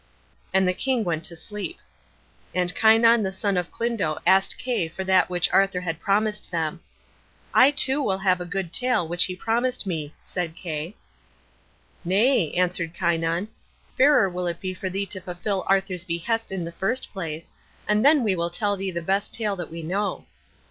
And 0.51 0.67
the 0.67 0.73
king 0.73 1.03
went 1.03 1.23
to 1.25 1.35
sleep. 1.35 1.77
And 2.55 2.73
Kynon 2.73 3.21
the 3.21 3.31
son 3.31 3.55
of 3.55 3.69
Clydno 3.71 4.17
asked 4.25 4.57
Kay 4.57 4.87
for 4.87 5.03
that 5.03 5.29
which 5.29 5.53
Arthur 5.53 5.81
had 5.81 5.99
promised 5.99 6.49
them. 6.49 6.79
"I 7.53 7.69
too 7.69 8.01
will 8.01 8.17
have 8.17 8.39
the 8.39 8.45
good 8.47 8.73
tale 8.73 9.07
which 9.07 9.25
he 9.25 9.35
promised 9.35 9.85
me," 9.85 10.15
said 10.23 10.55
Kay. 10.55 10.95
"Nay," 12.03 12.51
answered 12.53 12.95
Kynon; 12.95 13.49
"fairer 13.95 14.27
will 14.27 14.47
it 14.47 14.59
be 14.59 14.73
for 14.73 14.89
thee 14.89 15.05
to 15.05 15.21
fulfil 15.21 15.63
Arthur's 15.67 16.03
behest 16.03 16.51
in 16.51 16.65
the 16.65 16.71
first 16.71 17.13
place, 17.13 17.53
and 17.87 18.03
then 18.03 18.23
we 18.23 18.35
will 18.35 18.49
tell 18.49 18.75
thee 18.75 18.89
the 18.89 19.03
best 19.03 19.35
tale 19.35 19.55
that 19.55 19.69
we 19.69 19.83
know." 19.83 20.25